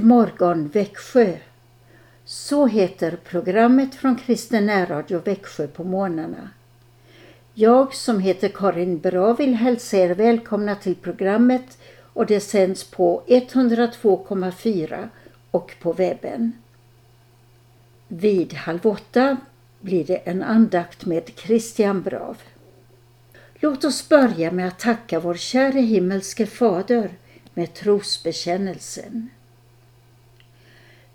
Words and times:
God 0.00 0.06
morgon 0.06 0.68
Växjö. 0.68 1.36
Så 2.24 2.66
heter 2.66 3.18
programmet 3.24 3.94
från 3.94 4.16
Kristen 4.16 4.66
närradio 4.66 5.18
Växjö 5.18 5.66
på 5.66 5.84
morgnarna. 5.84 6.50
Jag 7.54 7.94
som 7.94 8.20
heter 8.20 8.48
Karin 8.48 8.98
Bra 8.98 9.32
vill 9.32 9.54
hälsa 9.54 9.96
er 9.96 10.14
välkomna 10.14 10.74
till 10.74 10.94
programmet 10.94 11.78
och 12.12 12.26
det 12.26 12.40
sänds 12.40 12.84
på 12.84 13.22
102,4 13.26 15.08
och 15.50 15.74
på 15.80 15.92
webben. 15.92 16.52
Vid 18.08 18.54
halv 18.54 18.86
åtta 18.86 19.36
blir 19.80 20.04
det 20.04 20.16
en 20.16 20.42
andakt 20.42 21.06
med 21.06 21.30
Christian 21.36 22.02
Brav. 22.02 22.36
Låt 23.54 23.84
oss 23.84 24.08
börja 24.08 24.50
med 24.50 24.68
att 24.68 24.78
tacka 24.78 25.20
vår 25.20 25.34
käre 25.34 25.80
himmelske 25.80 26.46
Fader 26.46 27.10
med 27.54 27.74
trosbekännelsen. 27.74 29.30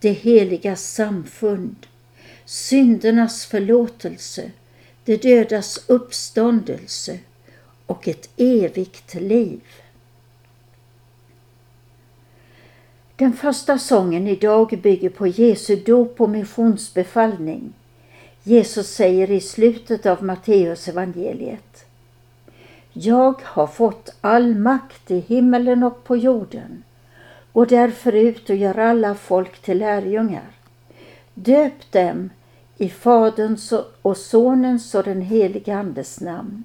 det 0.00 0.12
heliga 0.12 0.76
samfund, 0.76 1.86
syndernas 2.44 3.46
förlåtelse, 3.46 4.50
det 5.04 5.22
dödas 5.22 5.84
uppståndelse 5.86 7.18
och 7.86 8.08
ett 8.08 8.30
evigt 8.36 9.14
liv. 9.14 9.60
Den 13.16 13.32
första 13.32 13.78
sången 13.78 14.26
idag 14.26 14.80
bygger 14.82 15.10
på 15.10 15.26
Jesu 15.26 15.76
dop 15.76 16.20
och 16.20 16.30
missionsbefallning. 16.30 17.72
Jesus 18.42 18.88
säger 18.88 19.30
i 19.30 19.40
slutet 19.40 20.06
av 20.06 20.24
Matteus 20.24 20.88
evangeliet 20.88 21.88
jag 23.00 23.40
har 23.42 23.66
fått 23.66 24.14
all 24.20 24.54
makt 24.54 25.10
i 25.10 25.18
himmelen 25.20 25.82
och 25.82 26.04
på 26.04 26.16
jorden. 26.16 26.82
Gå 27.52 27.64
därför 27.64 28.12
ut 28.12 28.50
och 28.50 28.56
gör 28.56 28.78
alla 28.78 29.14
folk 29.14 29.58
till 29.58 29.78
lärjungar. 29.78 30.50
Döp 31.34 31.92
dem 31.92 32.30
i 32.76 32.88
Faderns 32.88 33.72
och 34.02 34.16
Sonens 34.16 34.94
och 34.94 35.04
den 35.04 35.22
helige 35.22 35.76
Andes 35.76 36.20
namn 36.20 36.64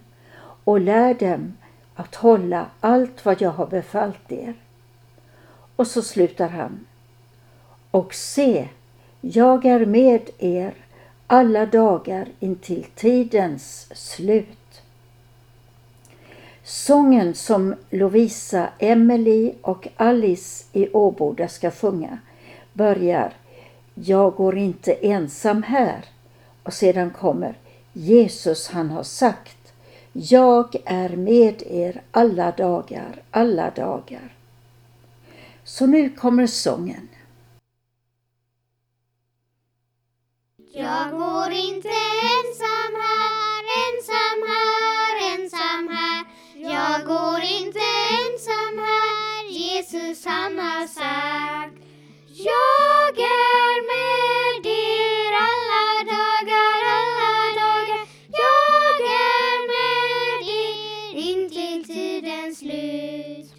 och 0.64 0.80
lär 0.80 1.14
dem 1.14 1.54
att 1.96 2.16
hålla 2.16 2.66
allt 2.80 3.26
vad 3.26 3.42
jag 3.42 3.52
har 3.52 3.68
befallt 3.68 4.32
er. 4.32 4.54
Och 5.76 5.88
så 5.88 6.02
slutar 6.02 6.50
han. 6.50 6.86
Och 7.92 8.14
se, 8.14 8.70
jag 9.22 9.66
är 9.66 9.86
med 9.86 10.30
er 10.38 10.74
alla 11.28 11.66
dagar 11.66 12.28
intill 12.40 12.86
tidens 12.96 13.88
slut. 13.94 14.58
Sången 16.66 17.34
som 17.34 17.76
Lovisa, 17.90 18.70
Emily 18.80 19.54
och 19.62 19.88
Alice 19.98 20.66
i 20.72 20.90
Åboda 20.90 21.48
ska 21.48 21.72
sjunga 21.72 22.20
börjar 22.74 23.34
Jag 23.94 24.36
går 24.36 24.58
inte 24.58 24.94
ensam 24.94 25.64
här 25.64 26.06
och 26.64 26.74
sedan 26.74 27.12
kommer 27.12 27.58
Jesus 27.94 28.68
han 28.70 28.90
har 28.90 29.04
sagt 29.04 29.74
Jag 30.12 30.76
är 30.86 31.10
med 31.10 31.62
er 31.62 32.02
alla 32.12 32.52
dagar, 32.52 33.22
alla 33.32 33.70
dagar. 33.70 34.36
Så 35.64 35.86
nu 35.86 36.10
kommer 36.10 36.48
sången. 36.48 37.10
Jag 40.74 41.12
går 41.12 41.52
inte 41.52 41.90
ensam 42.34 42.94
här, 43.02 43.64
ensam 43.84 44.40
här, 44.48 44.63
Jesus 50.14 50.26
han 50.26 50.60
har 50.60 50.88
sagt. 50.88 51.78
Jag 52.28 53.18
är 53.18 53.78
med 53.92 54.66
er 54.66 55.34
alla 55.50 56.04
dagar, 56.14 56.80
alla 56.98 57.62
dagar. 57.62 58.06
Jag 58.44 58.98
är 59.02 59.58
med 59.72 60.50
er 60.50 61.18
intill 61.30 61.86
tidens 61.88 62.60
slut. 62.60 63.54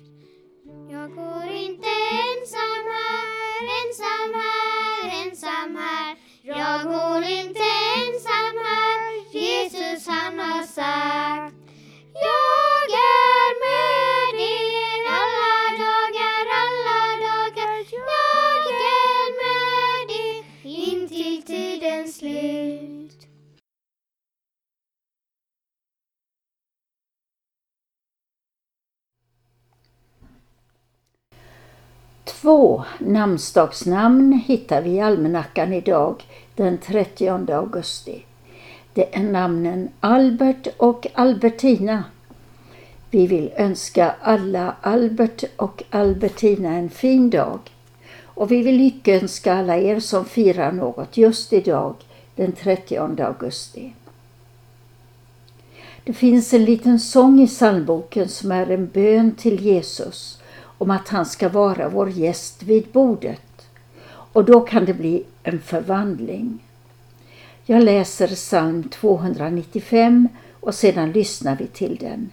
Jag 0.91 1.15
går 1.15 1.55
inte 1.55 1.89
ensam 2.23 2.85
här, 2.95 3.61
ensam 3.79 4.31
här, 4.41 5.27
ensam 5.27 5.77
här. 5.77 6.17
Jag 6.43 6.83
går 6.85 7.23
inte 7.23 7.63
ensam 7.99 8.57
här, 8.67 9.33
Jesus 9.33 10.07
han 10.07 10.39
har 10.39 10.63
sagt. 10.63 11.44
Två 32.45 32.85
namnsdagsnamn 32.99 34.33
hittar 34.33 34.83
vi 34.83 34.91
i 34.91 35.01
almanackan 35.01 35.73
idag 35.73 36.25
den 36.55 36.79
30 36.79 37.53
augusti. 37.53 38.23
Det 38.93 39.17
är 39.17 39.23
namnen 39.23 39.89
Albert 40.01 40.67
och 40.77 41.07
Albertina. 41.15 42.05
Vi 43.11 43.27
vill 43.27 43.53
önska 43.57 44.15
alla 44.21 44.75
Albert 44.81 45.45
och 45.57 45.83
Albertina 45.91 46.75
en 46.75 46.91
fin 46.91 47.31
dag. 47.31 47.59
Och 48.25 48.53
vi 48.53 48.63
vill 48.63 48.77
lyckönska 48.77 49.55
alla 49.55 49.77
er 49.77 50.01
som 50.01 50.25
firar 50.25 50.73
något 50.73 51.17
just 51.17 51.53
idag, 51.53 51.95
den 52.37 52.53
30 52.53 53.23
augusti. 53.23 53.93
Det 56.05 56.13
finns 56.13 56.55
en 56.55 56.65
liten 56.65 57.01
sång 57.01 57.41
i 57.41 57.47
psalmboken 57.47 58.29
som 58.29 58.53
är 58.53 58.71
en 58.71 58.87
bön 58.87 59.35
till 59.35 59.61
Jesus 59.61 60.39
om 60.79 60.91
att 60.91 61.09
han 61.09 61.27
ska 61.27 61.49
vara 61.49 61.89
vår 61.89 62.11
gäst 62.11 62.63
vid 62.63 62.87
bordet. 62.93 63.69
Och 64.07 64.45
då 64.45 64.61
kan 64.61 64.85
det 64.85 64.95
bli 64.95 65.25
en 65.43 65.61
förvandling. 65.61 66.59
Jag 67.67 67.83
läser 67.83 68.29
psalm 68.29 68.83
295 68.89 70.29
och 70.61 70.75
sedan 70.75 71.13
lyssnar 71.13 71.57
vi 71.57 71.67
till 71.67 71.97
den. 71.97 72.31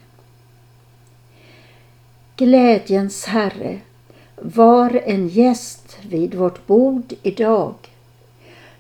Glädjens 2.36 3.26
Herre, 3.26 3.80
var 4.36 5.02
en 5.06 5.28
gäst 5.28 5.98
vid 6.10 6.36
vårt 6.36 6.68
bord 6.68 7.14
idag. 7.24 7.76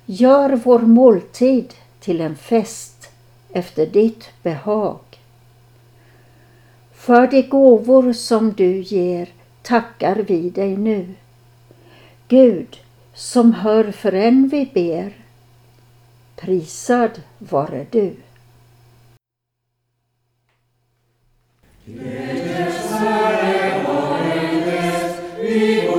Gör 0.05 0.49
vår 0.63 0.79
måltid 0.79 1.73
till 1.99 2.21
en 2.21 2.35
fest 2.35 3.09
efter 3.49 3.85
ditt 3.85 4.29
behag. 4.43 4.99
För 6.93 7.27
de 7.27 7.41
gåvor 7.41 8.13
som 8.13 8.53
du 8.53 8.81
ger 8.81 9.29
tackar 9.61 10.15
vi 10.15 10.49
dig 10.49 10.77
nu. 10.77 11.15
Gud, 12.27 12.77
som 13.13 13.53
hör 13.53 13.91
för 13.91 14.11
en 14.11 14.47
vi 14.47 14.65
ber, 14.73 15.13
prisad 16.35 17.21
vare 17.37 17.85
du. 17.91 18.15
vid 25.41 25.83
vårt 25.83 25.87
bord 25.87 25.90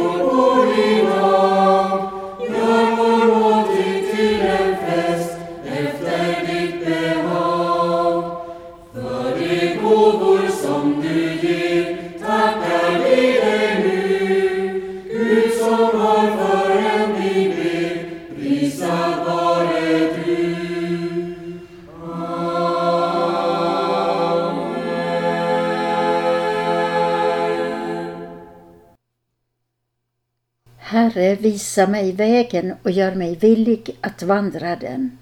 visa 31.52 31.86
mig 31.86 32.12
vägen 32.12 32.74
och 32.82 32.90
gör 32.90 33.14
mig 33.14 33.36
villig 33.36 33.96
att 34.00 34.22
vandra 34.22 34.76
den. 34.76 35.18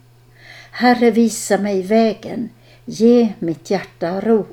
Herre, 0.71 1.11
visa 1.11 1.59
mig 1.59 1.83
vägen, 1.83 2.51
ge 2.85 3.33
mitt 3.39 3.71
hjärta 3.71 4.21
ro. 4.21 4.47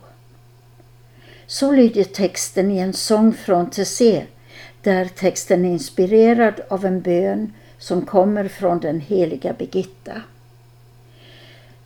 Så 1.48 1.72
lyder 1.72 2.04
texten 2.04 2.72
i 2.72 2.78
en 2.78 2.94
sång 2.94 3.34
från 3.34 3.70
Tessé, 3.70 4.24
där 4.82 5.06
texten 5.06 5.66
är 5.66 5.70
inspirerad 5.70 6.62
av 6.70 6.86
en 6.86 7.02
bön 7.02 7.54
som 7.78 8.06
kommer 8.06 8.48
från 8.48 8.80
den 8.80 9.00
heliga 9.00 9.54
Birgitta. 9.54 10.22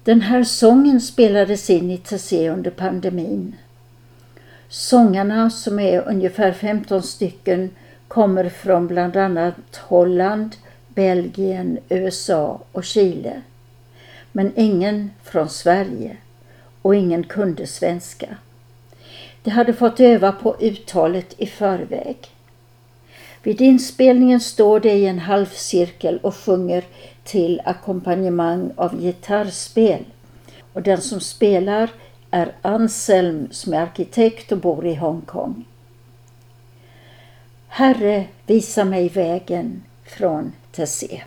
Den 0.03 0.21
här 0.21 0.43
sången 0.43 1.01
spelades 1.01 1.69
in 1.69 1.91
i 1.91 1.97
Tessé 1.97 2.49
under 2.49 2.71
pandemin. 2.71 3.55
Sångarna, 4.69 5.49
som 5.49 5.79
är 5.79 6.07
ungefär 6.07 6.51
15 6.51 7.03
stycken, 7.03 7.69
kommer 8.11 8.49
från 8.49 8.87
bland 8.87 9.17
annat 9.17 9.77
Holland, 9.77 10.55
Belgien, 10.87 11.79
USA 11.89 12.59
och 12.71 12.83
Chile. 12.83 13.41
Men 14.31 14.51
ingen 14.55 15.11
från 15.23 15.49
Sverige 15.49 16.17
och 16.81 16.95
ingen 16.95 17.23
kunde 17.23 17.67
svenska. 17.67 18.27
De 19.43 19.49
hade 19.49 19.73
fått 19.73 19.99
öva 19.99 20.31
på 20.31 20.55
uttalet 20.59 21.33
i 21.37 21.45
förväg. 21.45 22.17
Vid 23.43 23.61
inspelningen 23.61 24.39
står 24.39 24.79
de 24.79 24.89
i 24.89 25.05
en 25.05 25.19
halvcirkel 25.19 26.17
och 26.17 26.35
sjunger 26.35 26.83
till 27.23 27.61
ackompanjemang 27.65 28.71
av 28.75 29.01
gitarrspel. 29.01 30.05
Och 30.73 30.81
den 30.81 31.01
som 31.01 31.19
spelar 31.19 31.89
är 32.31 32.51
Anselm 32.61 33.47
som 33.51 33.73
är 33.73 33.81
arkitekt 33.81 34.51
och 34.51 34.57
bor 34.57 34.85
i 34.85 34.95
Hongkong. 34.95 35.65
Herre, 37.73 38.25
visa 38.45 38.85
mig 38.85 39.09
vägen 39.09 39.83
från 40.06 40.51
Tessé. 40.71 41.21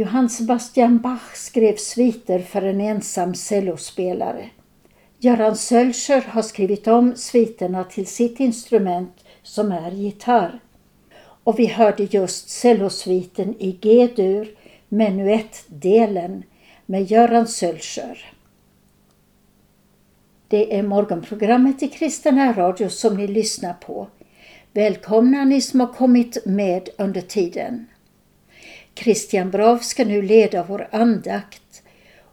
Johann 0.00 0.28
Sebastian 0.28 0.98
Bach 0.98 1.36
skrev 1.36 1.76
sviter 1.76 2.38
för 2.38 2.62
en 2.62 2.80
ensam 2.80 3.34
cellospelare. 3.34 4.50
Göran 5.18 5.56
Sölscher 5.56 6.20
har 6.20 6.42
skrivit 6.42 6.86
om 6.86 7.16
sviterna 7.16 7.84
till 7.84 8.06
sitt 8.06 8.40
instrument 8.40 9.24
som 9.42 9.72
är 9.72 9.90
gitarr. 9.90 10.60
Och 11.44 11.58
vi 11.58 11.66
hörde 11.66 12.08
just 12.10 12.48
cellosviten 12.48 13.54
i 13.58 13.72
G-dur, 13.72 14.48
menuettdelen 14.88 16.42
med 16.86 17.10
Göran 17.10 17.46
Sölscher. 17.46 18.32
Det 20.48 20.76
är 20.76 20.82
morgonprogrammet 20.82 21.82
i 21.82 21.88
Kristen 21.88 22.54
Radio 22.54 22.88
som 22.88 23.16
ni 23.16 23.26
lyssnar 23.26 23.74
på. 23.74 24.08
Välkomna 24.72 25.44
ni 25.44 25.60
som 25.60 25.80
har 25.80 25.92
kommit 25.92 26.46
med 26.46 26.88
under 26.98 27.20
tiden. 27.20 27.86
Christian 28.94 29.50
Brav 29.50 29.78
ska 29.78 30.04
nu 30.04 30.22
leda 30.22 30.62
vår 30.62 30.88
andakt 30.92 31.82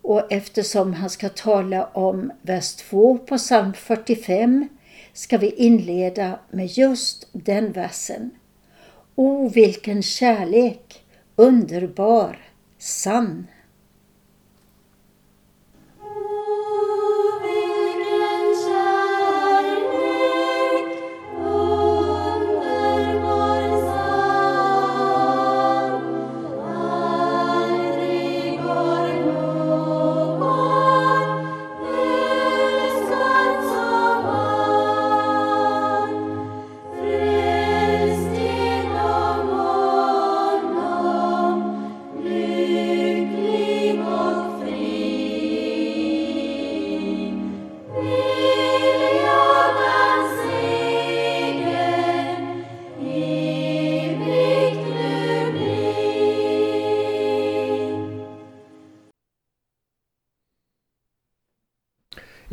och 0.02 0.32
eftersom 0.32 0.94
han 0.94 1.10
ska 1.10 1.30
tala 1.30 1.86
om 1.86 2.32
vers 2.42 2.76
2 2.76 3.18
på 3.18 3.38
psalm 3.38 3.74
45 3.74 4.70
ska 5.14 5.38
vi 5.38 5.50
inleda 5.50 6.40
med 6.52 6.66
just 6.66 7.30
den 7.32 7.72
versen. 7.72 8.32
O 9.16 9.50
vilken 9.50 10.04
kärlek, 10.04 11.04
underbar, 11.36 12.38
sann. 12.78 13.48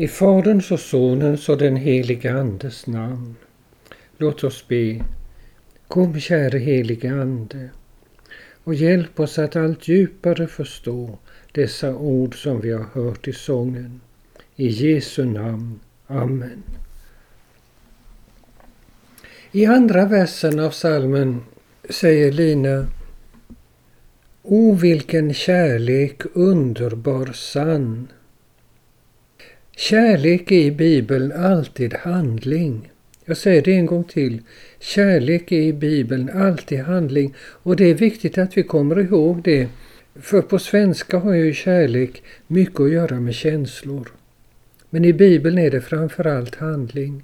I 0.04 0.08
Faderns 0.08 0.70
och 0.70 0.80
Sonens 0.80 1.48
och 1.48 1.58
den 1.58 1.76
helige 1.76 2.32
Andes 2.32 2.86
namn. 2.86 3.36
Låt 4.18 4.44
oss 4.44 4.68
be. 4.68 5.04
Kom 5.88 6.20
käre 6.20 6.58
helige 6.58 7.12
Ande 7.12 7.70
och 8.64 8.74
hjälp 8.74 9.20
oss 9.20 9.38
att 9.38 9.56
allt 9.56 9.88
djupare 9.88 10.46
förstå 10.46 11.18
dessa 11.52 11.94
ord 11.94 12.42
som 12.42 12.60
vi 12.60 12.72
har 12.72 12.84
hört 12.92 13.28
i 13.28 13.32
sången. 13.32 14.00
I 14.56 14.68
Jesu 14.68 15.24
namn. 15.24 15.80
Amen. 16.06 16.62
I 19.52 19.66
andra 19.66 20.06
versen 20.06 20.60
av 20.60 20.70
salmen 20.70 21.40
säger 21.90 22.32
Lina 22.32 22.86
O 24.42 24.74
vilken 24.74 25.34
kärlek 25.34 26.22
underbar 26.34 27.32
sann 27.32 28.08
Kärlek 29.76 30.50
är 30.50 30.56
i 30.56 30.70
Bibeln 30.70 31.32
alltid 31.32 31.94
handling. 31.94 32.90
Jag 33.24 33.36
säger 33.36 33.62
det 33.62 33.72
en 33.72 33.86
gång 33.86 34.04
till. 34.04 34.40
Kärlek 34.80 35.52
är 35.52 35.60
i 35.60 35.72
Bibeln 35.72 36.30
alltid 36.34 36.80
handling 36.80 37.34
och 37.38 37.76
det 37.76 37.84
är 37.84 37.94
viktigt 37.94 38.38
att 38.38 38.56
vi 38.56 38.62
kommer 38.62 39.00
ihåg 39.00 39.42
det. 39.42 39.68
För 40.20 40.42
på 40.42 40.58
svenska 40.58 41.18
har 41.18 41.34
ju 41.34 41.54
kärlek 41.54 42.22
mycket 42.46 42.80
att 42.80 42.90
göra 42.90 43.20
med 43.20 43.34
känslor. 43.34 44.08
Men 44.90 45.04
i 45.04 45.12
Bibeln 45.12 45.58
är 45.58 45.70
det 45.70 45.80
framförallt 45.80 46.54
handling. 46.54 47.22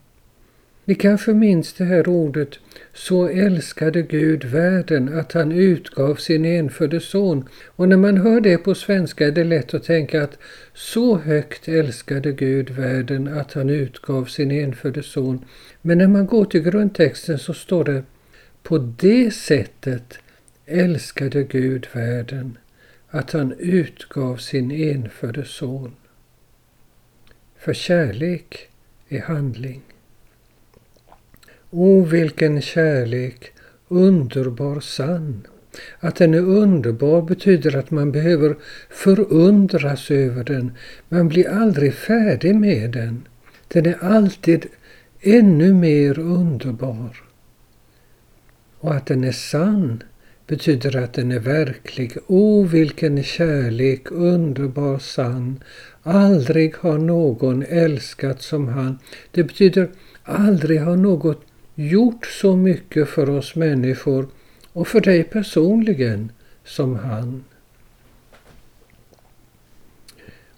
Ni 0.91 0.97
kanske 0.97 1.33
minns 1.33 1.73
det 1.73 1.85
här 1.85 2.09
ordet 2.09 2.59
så 2.95 3.29
älskade 3.29 4.03
Gud 4.03 4.45
världen 4.45 5.19
att 5.19 5.33
han 5.33 5.53
utgav 5.53 6.15
sin 6.15 6.45
enfödde 6.45 7.01
son. 7.01 7.49
Och 7.67 7.89
när 7.89 7.97
man 7.97 8.17
hör 8.17 8.41
det 8.41 8.59
på 8.59 8.75
svenska 8.75 9.27
är 9.27 9.31
det 9.31 9.45
lätt 9.45 9.75
att 9.75 9.85
tänka 9.85 10.23
att 10.23 10.39
så 10.75 11.19
högt 11.19 11.69
älskade 11.69 12.33
Gud 12.33 12.71
världen 12.71 13.29
att 13.29 13.53
han 13.53 13.71
utgav 13.71 14.25
sin 14.25 14.51
enfödde 14.51 15.03
son. 15.03 15.45
Men 15.83 15.99
när 15.99 16.09
man 16.09 16.27
går 16.27 16.45
till 16.45 16.63
grundtexten 16.63 17.39
så 17.39 17.55
står 17.55 17.85
det 17.85 18.03
På 18.63 18.79
det 18.79 19.31
sättet 19.31 20.19
älskade 20.67 21.43
Gud 21.43 21.87
världen 21.93 22.59
att 23.11 23.31
han 23.31 23.53
utgav 23.59 24.37
sin 24.37 24.71
enfödde 24.71 25.45
son. 25.45 25.93
För 27.59 27.75
kärlek 27.75 28.69
är 29.09 29.21
handling. 29.21 29.83
O 31.71 32.05
vilken 32.05 32.61
kärlek, 32.61 33.53
underbar 33.89 34.81
sann. 34.81 35.47
Att 36.01 36.17
den 36.17 36.35
är 36.35 36.41
underbar 36.41 37.23
betyder 37.23 37.77
att 37.77 37.91
man 37.91 38.13
behöver 38.13 38.57
förundras 38.91 40.11
över 40.11 40.45
den. 40.45 40.73
Man 41.09 41.29
blir 41.29 41.49
aldrig 41.49 41.95
färdig 41.95 42.55
med 42.55 42.91
den. 42.91 43.29
Den 43.69 43.87
är 43.87 43.99
alltid 44.01 44.67
ännu 45.21 45.75
mer 45.75 46.19
underbar. 46.19 47.23
Och 48.79 48.95
att 48.95 49.07
den 49.07 49.25
är 49.25 49.33
sann 49.33 50.03
betyder 50.47 50.97
att 50.97 51.13
den 51.13 51.33
är 51.33 51.39
verklig. 51.39 52.17
O 52.27 52.63
vilken 52.63 53.23
kärlek, 53.23 54.11
underbar, 54.11 54.99
sann. 54.99 55.63
Aldrig 56.03 56.77
har 56.77 56.99
någon 56.99 57.63
älskat 57.63 58.43
som 58.43 58.69
han. 58.69 58.99
Det 59.31 59.45
betyder 59.45 59.89
aldrig 60.25 60.81
har 60.81 60.97
något 60.97 61.43
gjort 61.81 62.27
så 62.27 62.57
mycket 62.57 63.09
för 63.09 63.31
oss 63.31 63.55
människor 63.55 64.29
och 64.73 64.89
för 64.89 65.01
dig 65.01 65.25
personligen 65.25 66.33
som 66.65 66.97
han. 66.97 67.45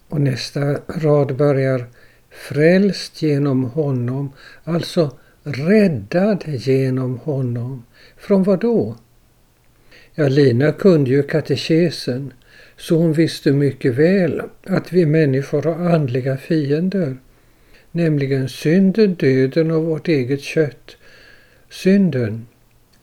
Och 0.09 0.21
nästa 0.21 0.75
rad 0.89 1.37
börjar 1.37 1.87
frälst 2.31 3.23
genom 3.23 3.65
honom, 3.65 4.33
alltså 4.65 5.19
räddad 5.43 6.45
genom 6.47 7.19
honom. 7.19 7.85
Från 8.17 8.43
vad 8.43 8.61
då? 8.61 8.97
Ja, 10.15 10.29
Lina 10.29 10.73
kunde 10.73 11.11
ju 11.11 11.23
katekesen, 11.23 12.33
så 12.77 12.97
hon 12.97 13.13
visste 13.13 13.53
mycket 13.53 13.95
väl 13.95 14.43
att 14.67 14.93
vi 14.93 15.07
människor 15.07 15.63
har 15.63 15.95
andliga 15.95 16.37
fiender, 16.37 17.17
nämligen 17.91 18.49
synden, 18.49 19.15
döden 19.15 19.71
och 19.71 19.85
vårt 19.85 20.09
eget 20.09 20.41
kött 20.41 20.97
Synden, 21.73 22.47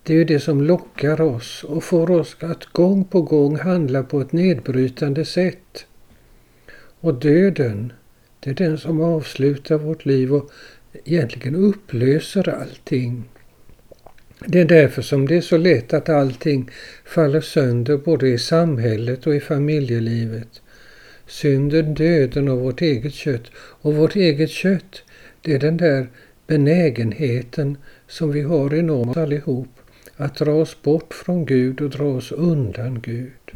det 0.04 0.14
är 0.14 0.18
ju 0.18 0.24
det 0.24 0.40
som 0.40 0.62
lockar 0.62 1.22
oss 1.22 1.64
och 1.64 1.84
får 1.84 2.12
oss 2.12 2.38
att 2.40 2.66
gång 2.66 3.06
på 3.06 3.22
gång 3.22 3.58
handla 3.58 4.04
på 4.04 4.22
ett 4.22 4.32
nedbrytande 4.32 5.26
sätt. 5.26 5.86
Och 7.00 7.14
döden, 7.14 7.94
det 8.40 8.50
är 8.50 8.54
den 8.54 8.78
som 8.78 9.02
avslutar 9.02 9.78
vårt 9.78 10.06
liv 10.06 10.34
och 10.34 10.52
egentligen 11.06 11.56
upplöser 11.56 12.50
allting. 12.50 13.24
Det 14.46 14.60
är 14.60 14.66
därför 14.66 15.02
som 15.02 15.28
det 15.28 15.36
är 15.36 15.42
så 15.42 15.58
lätt 15.58 15.94
att 15.94 16.10
allting 16.10 16.70
faller 17.06 17.42
sönder 17.42 17.98
både 17.98 18.28
i 18.30 18.38
samhället 18.38 19.28
och 19.28 19.36
i 19.36 19.40
familjelivet. 19.40 20.62
Synden, 21.28 21.94
döden 21.94 22.50
och 22.50 22.60
vårt 22.60 22.82
eget 22.82 23.14
kött. 23.14 23.52
Och 23.56 23.96
vårt 23.96 24.16
eget 24.16 24.50
kött, 24.50 25.04
det 25.42 25.54
är 25.54 25.60
den 25.60 25.78
där 25.78 26.10
benägenheten 26.48 27.78
som 28.10 28.32
vi 28.32 28.42
har 28.42 28.74
enormt 28.74 29.18
allihop, 29.18 29.68
att 30.16 30.36
dra 30.36 30.52
oss 30.52 30.82
bort 30.82 31.14
från 31.14 31.46
Gud 31.46 31.82
och 31.82 31.90
dra 31.90 32.06
oss 32.06 32.32
undan 32.32 33.02
Gud. 33.02 33.52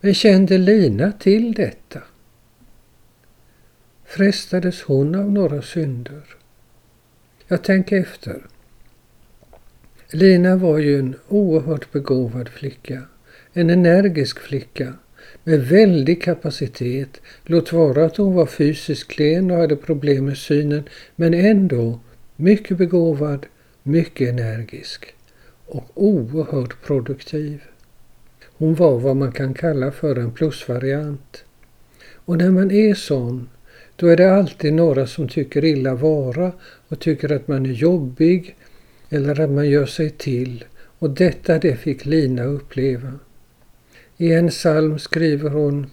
Men 0.00 0.14
kände 0.14 0.58
Lina 0.58 1.12
till 1.12 1.52
detta? 1.52 2.02
Frestades 4.04 4.82
hon 4.82 5.14
av 5.14 5.32
några 5.32 5.62
synder? 5.62 6.22
Jag 7.48 7.64
tänker 7.64 8.00
efter. 8.00 8.42
Lina 10.10 10.56
var 10.56 10.78
ju 10.78 10.98
en 10.98 11.14
oerhört 11.28 11.92
begåvad 11.92 12.48
flicka, 12.48 13.02
en 13.52 13.70
energisk 13.70 14.38
flicka 14.38 14.94
med 15.44 15.60
väldig 15.60 16.22
kapacitet. 16.22 17.20
Låt 17.44 17.72
vara 17.72 18.04
att 18.04 18.16
hon 18.16 18.34
var 18.34 18.46
fysiskt 18.46 19.08
klen 19.08 19.50
och 19.50 19.56
hade 19.56 19.76
problem 19.76 20.24
med 20.24 20.38
synen, 20.38 20.84
men 21.16 21.34
ändå 21.34 22.00
mycket 22.36 22.78
begåvad, 22.78 23.46
mycket 23.82 24.28
energisk 24.28 25.14
och 25.66 25.90
oerhört 25.94 26.82
produktiv. 26.82 27.62
Hon 28.42 28.74
var 28.74 28.98
vad 28.98 29.16
man 29.16 29.32
kan 29.32 29.54
kalla 29.54 29.92
för 29.92 30.16
en 30.16 30.32
plusvariant. 30.32 31.44
Och 32.24 32.38
när 32.38 32.50
man 32.50 32.70
är 32.70 32.94
sån, 32.94 33.48
då 33.96 34.06
är 34.06 34.16
det 34.16 34.34
alltid 34.34 34.72
några 34.72 35.06
som 35.06 35.28
tycker 35.28 35.64
illa 35.64 35.94
vara 35.94 36.52
och 36.88 36.98
tycker 37.00 37.32
att 37.32 37.48
man 37.48 37.66
är 37.66 37.72
jobbig 37.72 38.56
eller 39.08 39.40
att 39.40 39.50
man 39.50 39.70
gör 39.70 39.86
sig 39.86 40.10
till. 40.10 40.64
Och 40.98 41.10
detta 41.10 41.58
det 41.58 41.76
fick 41.76 42.06
Lina 42.06 42.44
uppleva. 42.44 43.12
I 44.16 44.32
en 44.32 44.48
psalm 44.48 44.98
skriver 44.98 45.50
hon 45.50 45.86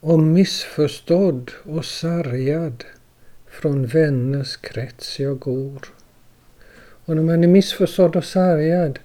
om 0.00 0.32
missförstådd 0.32 1.50
och 1.62 1.84
sargad 1.84 2.84
från 3.60 3.86
vänners 3.86 4.56
krets 4.56 5.20
jag 5.20 5.38
går. 5.38 5.86
Och 7.04 7.16
när 7.16 7.22
man 7.22 7.44
är 7.44 7.48
missförstådd 7.48 8.16
och 8.16 8.24
sargad 8.24 8.98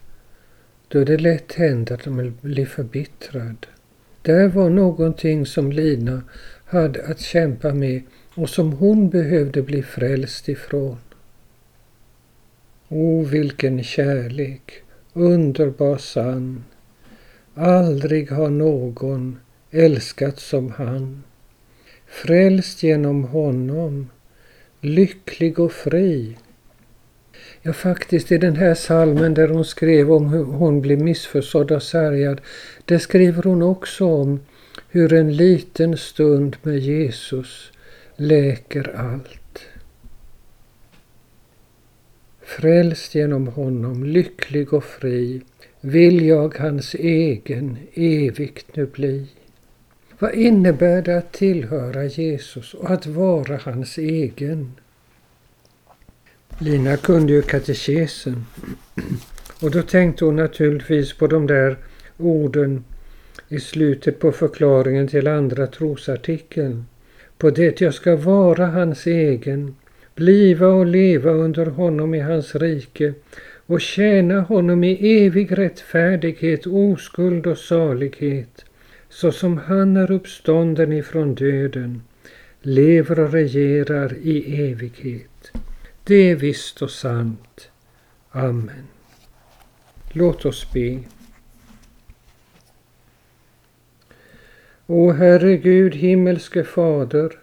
då 0.87 0.99
är 0.99 1.05
det 1.05 1.17
lätt 1.17 1.53
hänt 1.53 1.91
att 1.91 2.05
man 2.05 2.37
blir 2.41 2.65
förbittrad. 2.65 3.67
Det 4.21 4.47
var 4.47 4.69
någonting 4.69 5.45
som 5.45 5.71
Lina 5.71 6.21
hade 6.65 7.05
att 7.05 7.19
kämpa 7.19 7.73
med 7.73 8.01
och 8.35 8.49
som 8.49 8.73
hon 8.73 9.09
behövde 9.09 9.61
bli 9.61 9.83
frälst 9.83 10.49
ifrån. 10.49 10.97
O, 12.87 13.23
vilken 13.23 13.83
kärlek, 13.83 14.73
underbar 15.13 15.97
sann. 15.97 16.63
Aldrig 17.55 18.31
har 18.31 18.49
någon 18.49 19.39
älskat 19.71 20.39
som 20.39 20.71
han. 20.71 21.23
Frälst 22.07 22.83
genom 22.83 23.23
honom, 23.23 24.09
lycklig 24.81 25.59
och 25.59 25.71
fri. 25.71 26.37
Ja, 27.61 27.73
faktiskt 27.73 28.31
i 28.31 28.37
den 28.37 28.55
här 28.55 28.73
salmen 28.73 29.33
där 29.33 29.47
hon 29.47 29.65
skrev 29.65 30.11
om 30.11 30.29
hur 30.29 30.43
hon 30.43 30.81
blev 30.81 31.01
missförstådd 31.01 31.71
och 31.71 31.83
sargad, 31.83 32.41
där 32.85 32.97
skriver 32.97 33.43
hon 33.43 33.61
också 33.61 34.05
om 34.05 34.39
hur 34.89 35.13
en 35.13 35.35
liten 35.35 35.97
stund 35.97 36.57
med 36.61 36.79
Jesus 36.79 37.71
läker 38.15 38.95
allt. 38.95 39.61
Frälst 42.41 43.15
genom 43.15 43.47
honom, 43.47 44.03
lycklig 44.03 44.73
och 44.73 44.83
fri, 44.83 45.41
vill 45.81 46.25
jag 46.25 46.57
hans 46.57 46.93
egen 46.93 47.77
evigt 47.93 48.75
nu 48.75 48.85
bli. 48.85 49.27
Vad 50.21 50.33
innebär 50.33 51.01
det 51.01 51.17
att 51.17 51.31
tillhöra 51.31 52.05
Jesus 52.05 52.73
och 52.73 52.91
att 52.91 53.05
vara 53.05 53.57
hans 53.57 53.97
egen? 53.97 54.71
Lina 56.59 56.97
kunde 56.97 57.33
ju 57.33 57.41
katekesen. 57.41 58.45
Och 59.61 59.71
då 59.71 59.81
tänkte 59.81 60.25
hon 60.25 60.35
naturligtvis 60.35 61.13
på 61.13 61.27
de 61.27 61.47
där 61.47 61.77
orden 62.17 62.83
i 63.49 63.59
slutet 63.59 64.19
på 64.19 64.31
förklaringen 64.31 65.07
till 65.07 65.27
andra 65.27 65.67
trosartikeln. 65.67 66.85
På 67.37 67.49
det 67.49 67.81
jag 67.81 67.93
ska 67.93 68.15
vara 68.15 68.65
hans 68.65 69.07
egen, 69.07 69.75
bliva 70.15 70.67
och 70.67 70.85
leva 70.85 71.31
under 71.31 71.65
honom 71.65 72.13
i 72.13 72.19
hans 72.19 72.55
rike 72.55 73.13
och 73.65 73.81
tjäna 73.81 74.41
honom 74.41 74.83
i 74.83 75.25
evig 75.25 75.57
rättfärdighet, 75.57 76.67
oskuld 76.67 77.47
och 77.47 77.57
salighet, 77.57 78.65
så 79.11 79.31
som 79.31 79.57
han 79.57 79.97
är 79.97 80.11
uppstånden 80.11 80.93
ifrån 80.93 81.35
döden, 81.35 82.01
lever 82.61 83.19
och 83.19 83.31
regerar 83.31 84.13
i 84.13 84.61
evighet. 84.71 85.51
Det 86.03 86.31
är 86.31 86.35
visst 86.35 86.81
och 86.81 86.91
sant. 86.91 87.69
Amen. 88.29 88.87
Låt 90.11 90.45
oss 90.45 90.73
be. 90.73 90.99
O 94.87 95.11
Herre 95.11 95.57
Gud, 95.57 95.95
himmelske 95.95 96.63
Fader, 96.63 97.39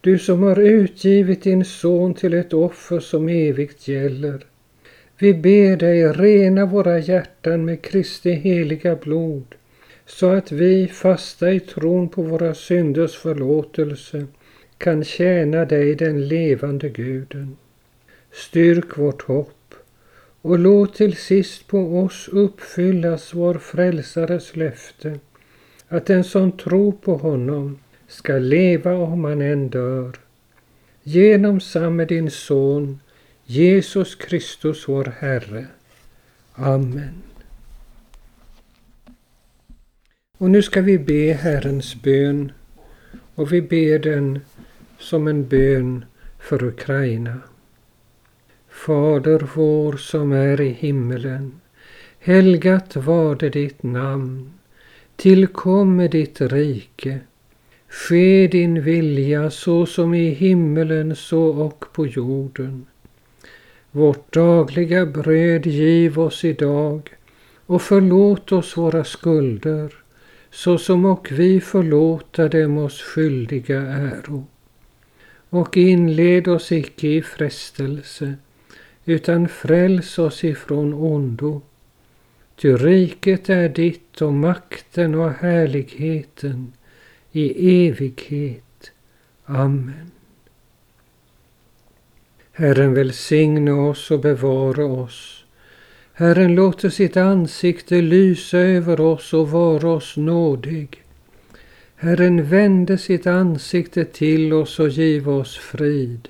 du 0.00 0.18
som 0.18 0.42
har 0.42 0.60
utgivit 0.60 1.42
din 1.42 1.64
son 1.64 2.14
till 2.14 2.34
ett 2.34 2.52
offer 2.52 3.00
som 3.00 3.28
evigt 3.28 3.88
gäller. 3.88 4.46
Vi 5.18 5.34
ber 5.34 5.76
dig 5.76 6.06
rena 6.08 6.66
våra 6.66 6.98
hjärtan 6.98 7.64
med 7.64 7.82
Kristi 7.82 8.32
heliga 8.32 8.96
blod 8.96 9.54
så 10.06 10.30
att 10.30 10.52
vi, 10.52 10.88
fasta 10.88 11.52
i 11.52 11.60
tron 11.60 12.08
på 12.08 12.22
våra 12.22 12.54
synders 12.54 13.16
förlåtelse, 13.16 14.26
kan 14.78 15.04
tjäna 15.04 15.64
dig, 15.64 15.94
den 15.94 16.28
levande 16.28 16.88
Guden. 16.88 17.56
Styrk 18.32 18.98
vårt 18.98 19.22
hopp 19.22 19.74
och 20.42 20.58
låt 20.58 20.94
till 20.94 21.16
sist 21.16 21.66
på 21.66 22.00
oss 22.00 22.28
uppfyllas 22.32 23.34
vår 23.34 23.54
frälsares 23.54 24.56
löfte 24.56 25.18
att 25.88 26.06
den 26.06 26.24
som 26.24 26.52
tror 26.52 26.92
på 26.92 27.16
honom 27.16 27.78
ska 28.08 28.38
leva 28.38 28.94
om 28.94 29.24
han 29.24 29.42
än 29.42 29.68
dör. 29.68 30.16
Genom 31.02 31.60
samme 31.60 32.04
din 32.04 32.30
son 32.30 33.00
Jesus 33.44 34.14
Kristus 34.14 34.88
vår 34.88 35.12
Herre. 35.18 35.66
Amen. 36.54 37.31
Och 40.42 40.50
nu 40.50 40.62
ska 40.62 40.80
vi 40.80 40.98
be 40.98 41.32
Herrens 41.32 42.02
bön 42.02 42.52
och 43.34 43.52
vi 43.52 43.62
ber 43.62 43.98
den 43.98 44.40
som 44.98 45.28
en 45.28 45.48
bön 45.48 46.04
för 46.38 46.64
Ukraina. 46.64 47.40
Fader 48.68 49.48
vår 49.54 49.92
som 49.92 50.32
är 50.32 50.60
i 50.60 50.68
himmelen. 50.68 51.60
Helgat 52.18 52.96
var 52.96 53.34
det 53.34 53.50
ditt 53.50 53.82
namn. 53.82 54.52
Tillkomme 55.16 56.08
ditt 56.08 56.40
rike. 56.40 57.20
Ske 57.88 58.46
din 58.46 58.82
vilja 58.82 59.50
så 59.50 59.86
som 59.86 60.14
i 60.14 60.28
himmelen 60.30 61.16
så 61.16 61.42
och 61.42 61.84
på 61.92 62.06
jorden. 62.06 62.86
Vårt 63.90 64.32
dagliga 64.32 65.06
bröd 65.06 65.66
giv 65.66 66.20
oss 66.20 66.44
idag 66.44 67.10
och 67.66 67.82
förlåt 67.82 68.52
oss 68.52 68.76
våra 68.76 69.04
skulder 69.04 70.01
såsom 70.52 71.04
och 71.04 71.32
vi 71.32 71.60
förlåta 71.60 72.48
dem 72.48 72.78
oss 72.78 73.02
skyldiga 73.02 73.80
äro. 73.80 74.46
Och 75.48 75.76
inled 75.76 76.48
oss 76.48 76.72
icke 76.72 77.08
i 77.08 77.22
frestelse, 77.22 78.34
utan 79.04 79.48
fräls 79.48 80.18
oss 80.18 80.44
ifrån 80.44 80.94
ondo. 80.94 81.62
Ty 82.56 82.76
riket 82.76 83.48
är 83.50 83.68
ditt 83.68 84.22
och 84.22 84.32
makten 84.32 85.14
och 85.14 85.30
härligheten 85.30 86.72
i 87.32 87.86
evighet. 87.88 88.92
Amen. 89.44 90.10
Herren 92.52 92.94
välsigne 92.94 93.72
oss 93.72 94.10
och 94.10 94.20
bevara 94.20 94.84
oss. 94.84 95.41
Herren 96.14 96.54
låter 96.54 96.88
sitt 96.88 97.16
ansikte 97.16 98.02
lysa 98.02 98.58
över 98.58 99.00
oss 99.00 99.34
och 99.34 99.50
vara 99.50 99.88
oss 99.88 100.16
nådig. 100.16 101.02
Herren 101.96 102.44
vände 102.44 102.98
sitt 102.98 103.26
ansikte 103.26 104.04
till 104.04 104.52
oss 104.52 104.80
och 104.80 104.88
giv 104.88 105.28
oss 105.28 105.56
frid. 105.56 106.28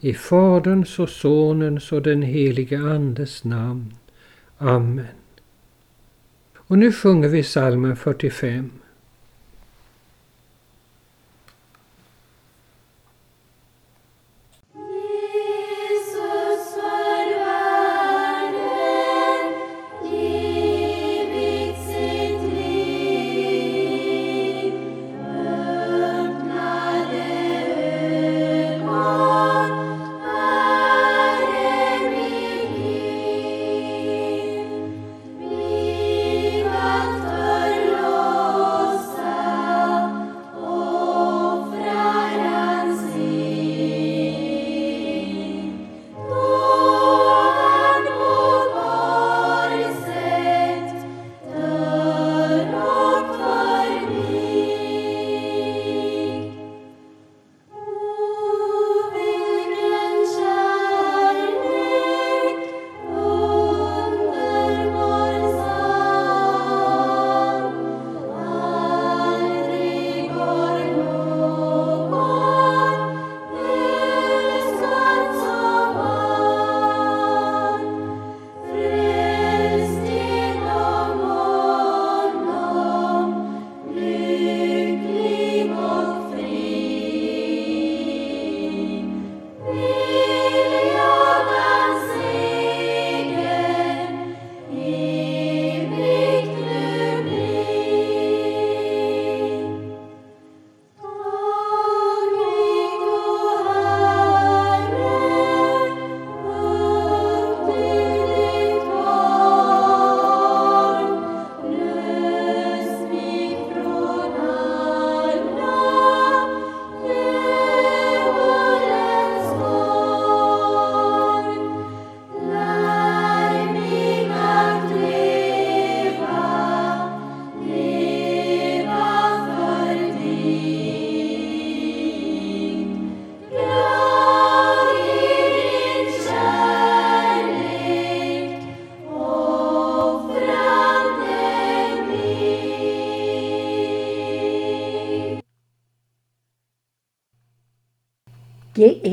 I 0.00 0.14
Faderns 0.14 0.98
och 0.98 1.08
Sonens 1.08 1.92
och 1.92 2.02
den 2.02 2.22
helige 2.22 2.78
Andes 2.78 3.44
namn. 3.44 3.94
Amen. 4.58 5.06
Och 6.56 6.78
nu 6.78 6.92
sjunger 6.92 7.28
vi 7.28 7.42
salmen 7.42 7.96
45. 7.96 8.70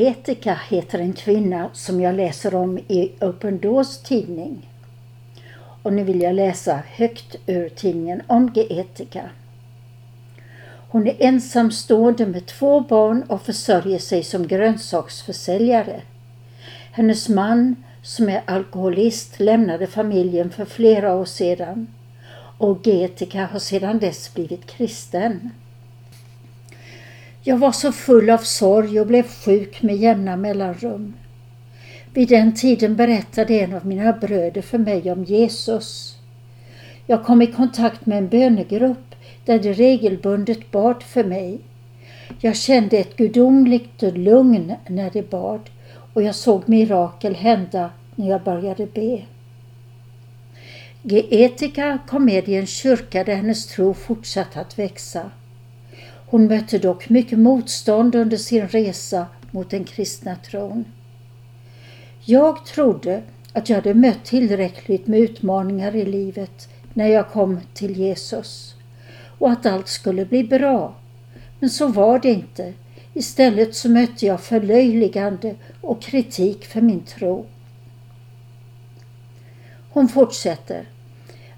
Geetika 0.05 0.59
heter 0.69 0.99
en 0.99 1.13
kvinna 1.13 1.69
som 1.73 2.01
jag 2.01 2.15
läser 2.15 2.55
om 2.55 2.77
i 2.77 3.11
Open 3.21 3.59
Doors 3.59 3.97
tidning. 3.97 4.69
Och 5.83 5.93
nu 5.93 6.03
vill 6.03 6.21
jag 6.21 6.35
läsa 6.35 6.83
högt 6.85 7.35
ur 7.45 7.69
tidningen 7.69 8.21
om 8.27 8.51
Geetika. 8.55 9.29
Hon 10.89 11.07
är 11.07 11.15
ensamstående 11.19 12.25
med 12.25 12.45
två 12.45 12.79
barn 12.79 13.23
och 13.23 13.41
försörjer 13.41 13.99
sig 13.99 14.23
som 14.23 14.47
grönsaksförsäljare. 14.47 16.01
Hennes 16.91 17.29
man, 17.29 17.75
som 18.03 18.29
är 18.29 18.41
alkoholist, 18.45 19.39
lämnade 19.39 19.87
familjen 19.87 20.49
för 20.49 20.65
flera 20.65 21.15
år 21.15 21.25
sedan 21.25 21.87
och 22.57 22.87
Getika 22.87 23.45
har 23.45 23.59
sedan 23.59 23.99
dess 23.99 24.33
blivit 24.33 24.65
kristen. 24.65 25.51
Jag 27.47 27.57
var 27.57 27.71
så 27.71 27.91
full 27.91 28.29
av 28.29 28.37
sorg 28.37 28.99
och 28.99 29.07
blev 29.07 29.23
sjuk 29.23 29.81
med 29.81 29.95
jämna 29.97 30.37
mellanrum. 30.37 31.13
Vid 32.13 32.29
den 32.29 32.55
tiden 32.55 32.95
berättade 32.95 33.59
en 33.59 33.73
av 33.73 33.85
mina 33.85 34.13
bröder 34.13 34.61
för 34.61 34.77
mig 34.77 35.11
om 35.11 35.23
Jesus. 35.23 36.17
Jag 37.07 37.23
kom 37.23 37.41
i 37.41 37.47
kontakt 37.47 38.05
med 38.05 38.17
en 38.17 38.27
bönegrupp 38.27 39.15
där 39.45 39.59
de 39.59 39.73
regelbundet 39.73 40.71
bad 40.71 41.03
för 41.03 41.23
mig. 41.23 41.59
Jag 42.39 42.55
kände 42.55 42.97
ett 42.97 43.17
gudomligt 43.17 44.01
lugn 44.01 44.75
när 44.87 45.09
de 45.09 45.21
bad 45.21 45.69
och 46.13 46.21
jag 46.21 46.35
såg 46.35 46.69
mirakel 46.69 47.35
hända 47.35 47.89
när 48.15 48.29
jag 48.29 48.43
började 48.43 48.85
be. 48.85 49.21
Geetika 51.01 51.99
kom 52.07 52.25
med 52.25 52.49
i 52.49 52.55
en 52.55 52.67
kyrka 52.67 53.23
där 53.23 53.35
hennes 53.35 53.67
tro 53.67 53.93
fortsatte 53.93 54.59
att 54.59 54.79
växa. 54.79 55.31
Hon 56.35 56.47
mötte 56.47 56.77
dock 56.77 57.09
mycket 57.09 57.39
motstånd 57.39 58.15
under 58.15 58.37
sin 58.37 58.67
resa 58.67 59.27
mot 59.51 59.69
den 59.69 59.83
kristna 59.83 60.35
tron. 60.35 60.85
Jag 62.25 62.65
trodde 62.65 63.23
att 63.53 63.69
jag 63.69 63.75
hade 63.75 63.93
mött 63.93 64.25
tillräckligt 64.25 65.07
med 65.07 65.19
utmaningar 65.19 65.95
i 65.95 66.05
livet 66.05 66.69
när 66.93 67.07
jag 67.07 67.29
kom 67.29 67.59
till 67.73 67.97
Jesus 67.97 68.75
och 69.39 69.51
att 69.51 69.65
allt 69.65 69.87
skulle 69.87 70.25
bli 70.25 70.43
bra. 70.43 70.95
Men 71.59 71.69
så 71.69 71.87
var 71.87 72.19
det 72.19 72.29
inte. 72.31 72.73
Istället 73.13 73.75
så 73.75 73.89
mötte 73.89 74.25
jag 74.25 74.41
förlöjligande 74.41 75.55
och 75.81 76.01
kritik 76.01 76.65
för 76.65 76.81
min 76.81 77.03
tro. 77.03 77.45
Hon 79.89 80.07
fortsätter. 80.07 80.89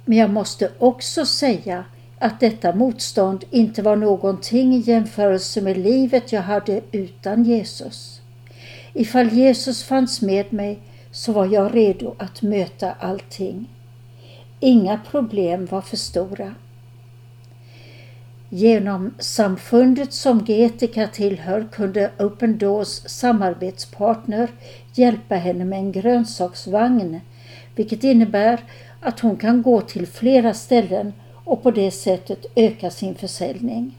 Men 0.06 0.18
jag 0.18 0.30
måste 0.30 0.72
också 0.80 1.26
säga 1.26 1.86
att 2.20 2.40
detta 2.40 2.76
motstånd 2.76 3.46
inte 3.52 3.82
var 3.82 3.96
någonting 3.96 4.74
i 4.76 4.80
jämförelse 4.80 5.62
med 5.62 5.78
livet 5.78 6.32
jag 6.32 6.42
hade 6.42 6.82
utan 6.92 7.44
Jesus. 7.44 8.22
Ifall 8.94 9.30
Jesus 9.30 9.84
fanns 9.84 10.22
med 10.22 10.54
mig 10.54 10.80
så 11.12 11.32
var 11.32 11.46
jag 11.46 11.76
redo 11.76 12.16
att 12.18 12.42
möta 12.42 12.92
allting. 12.92 13.70
Inga 14.60 15.00
problem 15.12 15.66
var 15.66 15.82
för 15.82 15.98
stora. 15.98 16.56
Genom 18.50 19.14
samfundet 19.20 20.14
som 20.14 20.46
Getica 20.46 21.08
tillhör 21.08 21.68
kunde 21.72 22.12
Open 22.20 22.58
Doors 22.58 22.88
samarbetspartner 22.88 24.50
hjälpa 24.94 25.36
henne 25.36 25.66
med 25.66 25.80
en 25.80 25.92
grönsaksvagn, 25.92 27.20
vilket 27.76 28.04
innebär 28.04 28.60
att 29.02 29.20
hon 29.20 29.38
kan 29.38 29.62
gå 29.62 29.82
till 29.82 30.08
flera 30.08 30.54
ställen 30.54 31.14
och 31.48 31.64
på 31.64 31.72
det 31.72 31.92
sättet 31.92 32.46
öka 32.56 32.92
sin 32.92 33.16
försäljning. 33.16 33.96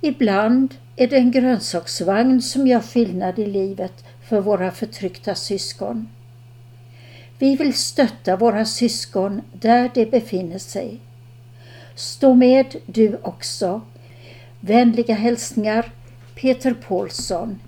Ibland 0.00 0.74
är 0.96 1.06
det 1.06 1.16
en 1.16 1.30
grönsaksvagn 1.30 2.42
som 2.42 2.66
gör 2.66 2.80
skillnad 2.80 3.38
i 3.38 3.46
livet 3.46 4.04
för 4.28 4.40
våra 4.40 4.70
förtryckta 4.70 5.34
syskon. 5.34 6.08
Vi 7.38 7.56
vill 7.56 7.74
stötta 7.74 8.36
våra 8.36 8.64
syskon 8.64 9.42
där 9.52 9.90
de 9.94 10.06
befinner 10.06 10.58
sig. 10.58 11.00
Stå 11.94 12.34
med 12.34 12.76
du 12.86 13.18
också. 13.22 13.80
Vänliga 14.60 15.14
hälsningar 15.14 15.92
Peter 16.34 16.74
Paulsson, 16.74 17.58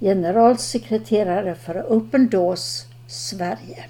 generalsekreterare 0.00 1.54
för 1.54 1.82
Open 1.82 2.28
Doors 2.28 2.84
Sverige. 3.06 3.84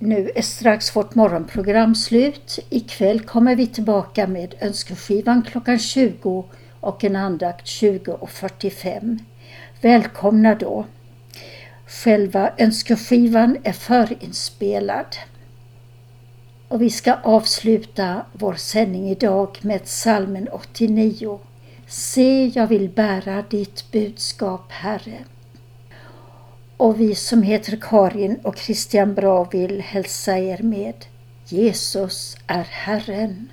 Nu 0.00 0.30
är 0.34 0.42
strax 0.42 0.96
vårt 0.96 1.14
morgonprogram 1.14 1.94
slut. 1.94 2.58
Ikväll 2.70 3.20
kommer 3.20 3.56
vi 3.56 3.66
tillbaka 3.66 4.26
med 4.26 4.54
önskeskivan 4.60 5.42
klockan 5.42 5.78
20 5.78 6.44
och 6.80 7.04
en 7.04 7.16
andakt 7.16 7.66
20.45. 7.66 9.18
Välkomna 9.80 10.54
då! 10.54 10.86
Själva 11.86 12.50
önskeskivan 12.58 13.56
är 13.62 13.72
förinspelad. 13.72 15.16
Och 16.68 16.82
vi 16.82 16.90
ska 16.90 17.14
avsluta 17.14 18.22
vår 18.32 18.54
sändning 18.54 19.10
idag 19.10 19.58
med 19.62 19.88
salmen 19.88 20.48
89. 20.48 21.40
Se, 21.86 22.46
jag 22.46 22.66
vill 22.66 22.88
bära 22.88 23.44
ditt 23.50 23.92
budskap, 23.92 24.64
Herre. 24.68 25.18
Och 26.78 27.00
vi 27.00 27.14
som 27.14 27.42
heter 27.42 27.78
Karin 27.80 28.38
och 28.42 28.58
Christian 28.58 29.14
Bra 29.14 29.44
vill 29.44 29.80
hälsa 29.80 30.38
er 30.38 30.62
med 30.62 31.04
Jesus 31.44 32.36
är 32.46 32.66
Herren. 32.70 33.48